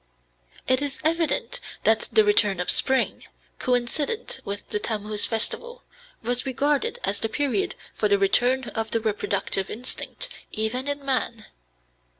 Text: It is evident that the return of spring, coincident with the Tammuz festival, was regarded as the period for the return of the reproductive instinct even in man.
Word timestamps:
It 0.67 0.81
is 0.81 0.99
evident 1.03 1.59
that 1.83 2.09
the 2.11 2.23
return 2.23 2.59
of 2.59 2.71
spring, 2.71 3.25
coincident 3.59 4.39
with 4.43 4.67
the 4.71 4.79
Tammuz 4.79 5.27
festival, 5.27 5.83
was 6.23 6.43
regarded 6.43 6.97
as 7.03 7.19
the 7.19 7.29
period 7.29 7.75
for 7.93 8.07
the 8.07 8.17
return 8.17 8.63
of 8.69 8.89
the 8.89 8.99
reproductive 8.99 9.69
instinct 9.69 10.27
even 10.51 10.87
in 10.87 11.05
man. 11.05 11.45